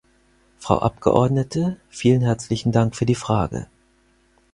Frau 0.57 0.79
Abgeordnete, 0.79 1.77
vielen 1.91 2.21
herzlichen 2.23 2.71
Dank 2.71 2.95
für 2.95 3.05
die 3.05 3.13
Frage. 3.13 3.67